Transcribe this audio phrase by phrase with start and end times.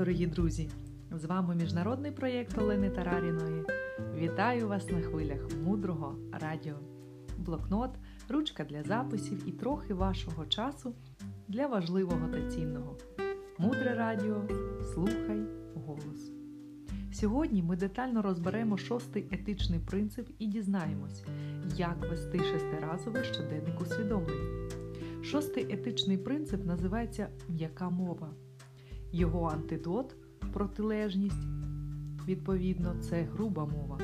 [0.00, 0.68] дорогі друзі!
[1.10, 3.64] З вами міжнародний проєкт Олени Тараріної.
[4.16, 6.74] Вітаю вас на хвилях мудрого радіо,
[7.38, 7.90] блокнот,
[8.28, 10.94] ручка для записів і трохи вашого часу
[11.48, 12.96] для важливого та цінного.
[13.58, 14.42] Мудре радіо,
[14.94, 15.40] слухай
[15.74, 16.32] голос.
[17.12, 21.24] Сьогодні ми детально розберемо шостий етичний принцип і дізнаємось,
[21.76, 24.70] як вести шестиразовий щоденник усвідомлень.
[25.22, 28.30] Шостий етичний принцип називається м'яка мова.
[29.12, 30.14] Його антидот,
[30.52, 31.46] протилежність,
[32.28, 33.98] відповідно, це груба мова.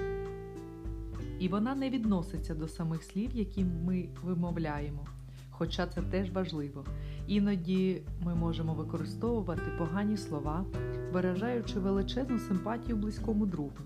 [1.41, 5.07] І вона не відноситься до самих слів, які ми вимовляємо.
[5.51, 6.85] Хоча це теж важливо.
[7.27, 10.65] Іноді ми можемо використовувати погані слова,
[11.13, 13.77] виражаючи величезну симпатію близькому другу.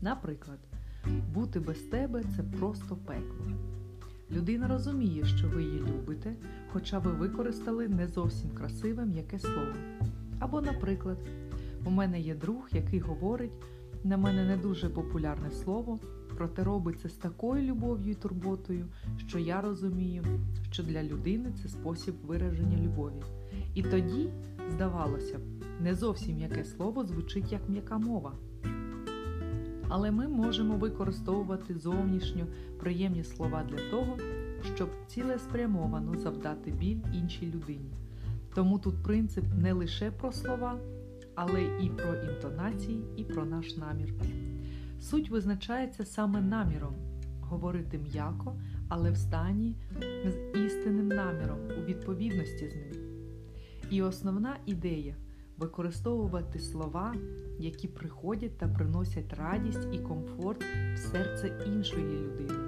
[0.00, 0.58] Наприклад,
[1.34, 3.46] бути без тебе це просто пекло.
[4.30, 6.34] Людина розуміє, що ви її любите,
[6.72, 9.74] хоча ви використали не зовсім красиве м'яке слово.
[10.42, 11.18] Або, наприклад,
[11.84, 13.52] у мене є друг, який говорить
[14.04, 15.98] на мене не дуже популярне слово,
[16.36, 20.24] проте робить це з такою любов'ю і турботою, що я розумію,
[20.70, 23.22] що для людини це спосіб вираження любові.
[23.74, 24.28] І тоді,
[24.70, 25.42] здавалося б,
[25.80, 28.32] не зовсім м'яке слово звучить як м'яка мова.
[29.88, 32.46] Але ми можемо використовувати зовнішньо
[32.78, 34.18] приємні слова для того,
[34.74, 37.90] щоб цілеспрямовано завдати біль іншій людині.
[38.54, 40.78] Тому тут принцип не лише про слова,
[41.34, 44.14] але і про інтонації, і про наш намір.
[45.00, 46.94] Суть визначається саме наміром
[47.52, 48.56] говорити м'яко,
[48.88, 49.76] але в стані
[50.24, 53.02] з істинним наміром у відповідності з ним.
[53.90, 55.16] І основна ідея
[55.56, 57.14] використовувати слова,
[57.58, 60.64] які приходять та приносять радість і комфорт
[60.94, 62.60] в серце іншої людини.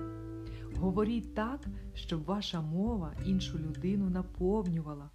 [0.76, 1.60] Говоріть так,
[1.94, 5.10] щоб ваша мова іншу людину наповнювала,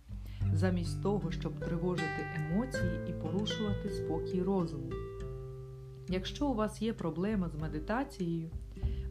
[0.54, 4.90] замість того, щоб тривожити емоції і порушувати спокій розуму.
[6.08, 8.50] Якщо у вас є проблема з медитацією,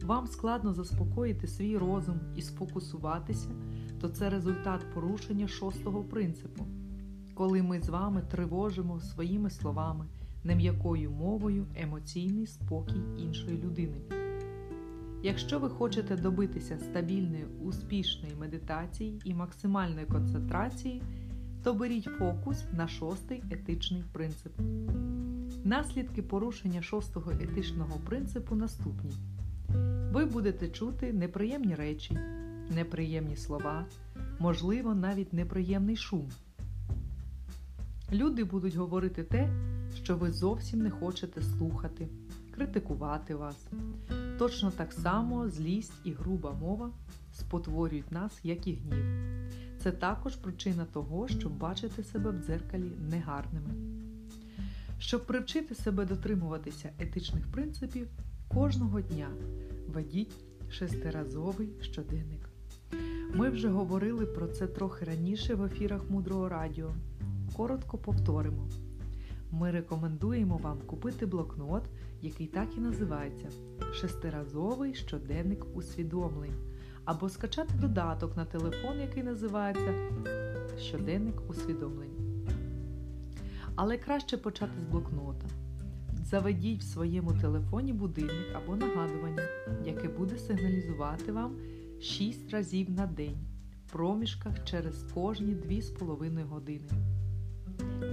[0.03, 3.49] вам складно заспокоїти свій розум і сфокусуватися,
[4.01, 6.65] то це результат порушення шостого принципу,
[7.33, 10.05] коли ми з вами тривожимо своїми словами,
[10.43, 13.97] нем'якою мовою емоційний спокій іншої людини.
[15.23, 21.01] Якщо ви хочете добитися стабільної, успішної медитації і максимальної концентрації,
[21.63, 24.53] то беріть фокус на шостий етичний принцип.
[25.63, 29.11] Наслідки порушення шостого етичного принципу наступні.
[30.11, 32.19] Ви будете чути неприємні речі,
[32.75, 33.85] неприємні слова,
[34.39, 36.29] можливо, навіть неприємний шум.
[38.11, 39.49] Люди будуть говорити те,
[40.03, 42.07] що ви зовсім не хочете слухати,
[42.55, 43.67] критикувати вас.
[44.37, 46.89] Точно так само злість і груба мова
[47.33, 49.38] спотворюють нас, як і гнів.
[49.83, 53.69] Це також причина того, щоб бачити себе в дзеркалі негарними.
[54.99, 58.07] Щоб привчити себе дотримуватися етичних принципів,
[58.47, 59.29] кожного дня
[59.87, 60.35] ведіть
[60.69, 62.49] шестиразовий щоденник.
[63.33, 66.91] Ми вже говорили про це трохи раніше в ефірах Мудрого Радіо.
[67.55, 68.67] Коротко повторимо.
[69.51, 71.83] Ми рекомендуємо вам купити блокнот,
[72.21, 73.47] який так і називається
[73.93, 76.55] Шестиразовий щоденник усвідомлень,
[77.09, 79.93] або скачати додаток на телефон, який називається
[80.79, 82.45] Щоденник усвідомлень.
[83.75, 85.47] Але краще почати з блокнота.
[86.23, 89.43] Заведіть в своєму телефоні будильник або нагадування,
[89.85, 91.55] яке буде сигналізувати вам
[92.01, 93.37] 6 разів на день
[93.85, 96.89] в проміжках через кожні 2,5 години.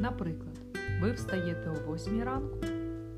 [0.00, 0.58] Наприклад,
[1.00, 2.58] ви встаєте о 8 ранку,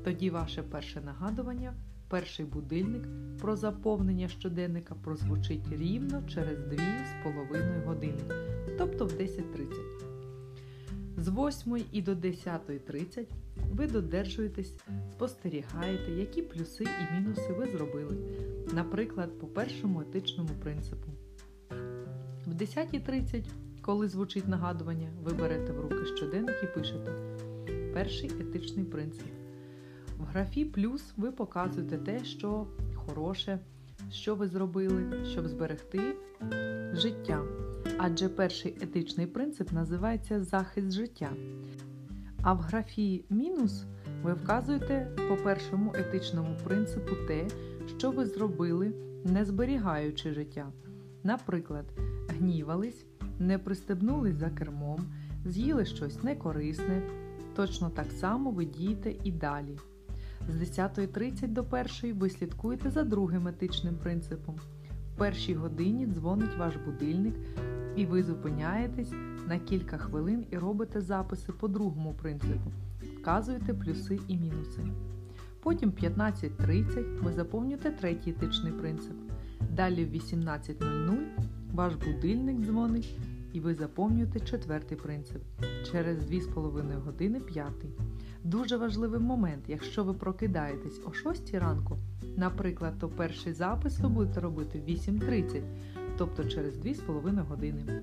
[0.03, 1.73] тоді ваше перше нагадування,
[2.09, 3.03] перший будильник
[3.41, 8.19] про заповнення щоденника прозвучить рівно через 2,5 години,
[8.77, 10.09] тобто в 10.30.
[11.17, 13.25] З 8 і до 10.30
[13.71, 14.73] ви додержуєтесь,
[15.11, 18.17] спостерігаєте, які плюси і мінуси ви зробили,
[18.73, 21.07] наприклад, по першому етичному принципу.
[22.45, 23.43] В 10.30,
[23.81, 27.11] коли звучить нагадування, ви берете в руки щоденник і пишете
[27.93, 29.38] Перший етичний принцип.
[30.19, 33.59] В графі плюс ви показуєте те, що хороше,
[34.11, 36.15] що ви зробили, щоб зберегти
[36.93, 37.43] життя.
[37.97, 41.29] Адже перший етичний принцип називається захист життя.
[42.41, 43.85] А в графі мінус
[44.23, 47.47] ви вказуєте по першому етичному принципу те,
[47.97, 48.93] що ви зробили,
[49.25, 50.71] не зберігаючи життя.
[51.23, 51.85] Наприклад,
[52.27, 53.05] гнівались,
[53.39, 54.99] не пристебнулись за кермом,
[55.45, 57.01] з'їли щось некорисне.
[57.55, 59.77] Точно так само ви дієте і далі.
[60.49, 61.65] З 10.30 до
[62.01, 64.55] 1 ви слідкуєте за другим етичним принципом.
[65.15, 67.35] В першій годині дзвонить ваш будильник,
[67.95, 69.11] і ви зупиняєтесь
[69.47, 72.71] на кілька хвилин і робите записи по другому принципу.
[73.19, 74.81] вказуєте плюси і мінуси.
[75.63, 79.15] Потім 15.30 ви заповнюєте третій етичний принцип.
[79.71, 81.17] Далі в 18.00
[81.73, 83.17] ваш будильник дзвонить
[83.53, 85.41] і ви заповнюєте четвертий принцип.
[85.91, 87.89] Через 2,5 години п'ятий.
[88.43, 91.97] Дуже важливий момент, якщо ви прокидаєтесь о 6 ранку,
[92.37, 95.61] наприклад, то перший запис ви будете робити в 8.30,
[96.17, 98.01] тобто через 2,5 години.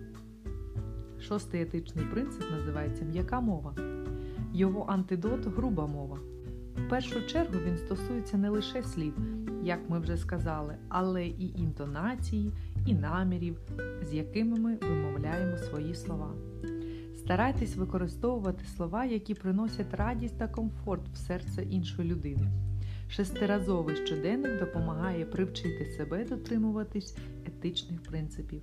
[1.21, 3.75] Шостий етичний принцип називається м'яка мова.
[4.53, 6.19] Його антидот груба мова.
[6.77, 9.15] В першу чергу він стосується не лише слів,
[9.63, 12.53] як ми вже сказали, але і інтонації,
[12.87, 13.57] і намірів,
[14.03, 16.31] з якими ми вимовляємо свої слова.
[17.27, 22.51] Старайтесь використовувати слова, які приносять радість та комфорт в серце іншої людини.
[23.09, 28.63] Шестиразовий щоденник допомагає привчити себе дотримуватись етичних принципів.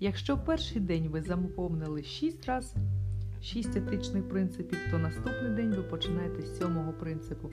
[0.00, 2.82] Якщо перший день ви заповнили 6 разів
[3.42, 7.50] 6 етичних принципів, то наступний день ви починаєте з сьомого принципу.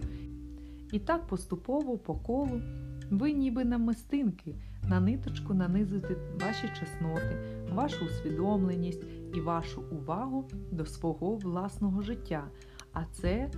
[0.92, 2.62] І так поступово по колу
[3.11, 4.55] ви ніби на мистинки,
[4.89, 7.37] на ниточку нанизуєте ваші чесноти,
[7.73, 9.03] вашу усвідомленість
[9.35, 12.47] і вашу увагу до свого власного життя,
[12.93, 13.51] а це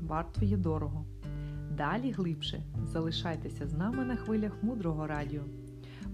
[0.00, 1.04] вартує дорого.
[1.76, 5.42] Далі глибше залишайтеся з нами на хвилях мудрого радіо.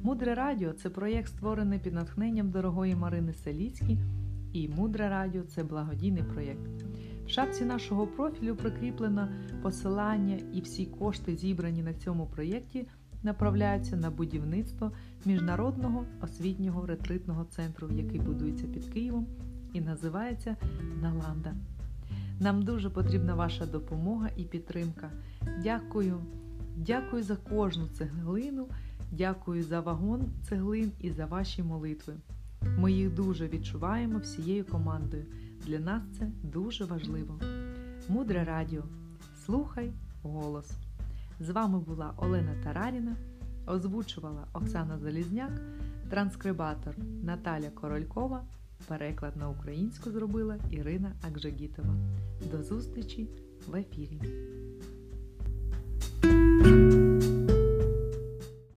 [0.03, 3.99] Мудре радіо це проєкт, створений під натхненням дорогої Марини Селіцькі,
[4.53, 6.71] і Мудре Радіо це благодійний проєкт.
[7.31, 9.29] В шапці нашого профілю прикріплено
[9.63, 12.87] посилання, і всі кошти, зібрані на цьому проєкті,
[13.23, 14.93] направляються на будівництво
[15.25, 19.27] міжнародного освітнього ретритного центру, який будується під Києвом
[19.73, 20.57] і називається
[21.03, 21.55] Наланда.
[22.41, 25.11] Нам дуже потрібна ваша допомога і підтримка.
[25.63, 26.21] Дякую,
[26.77, 28.69] дякую за кожну цеглину,
[29.13, 32.15] дякую за вагон цеглин і за ваші молитви.
[32.79, 35.25] Ми їх дуже відчуваємо всією командою.
[35.67, 37.41] Для нас це дуже важливо.
[38.09, 38.83] Мудре радіо.
[39.47, 39.93] Слухай
[40.23, 40.71] голос.
[41.41, 43.17] З вами була Олена Тараріна,
[43.67, 45.53] озвучувала Оксана Залізняк,
[46.11, 48.45] транскрибатор Наталя Королькова.
[48.89, 51.95] Переклад на українську зробила Ірина Акжагітова.
[52.53, 53.29] До зустрічі
[53.69, 54.21] в ефірі!